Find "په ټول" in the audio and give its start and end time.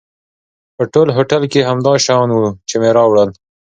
0.75-1.07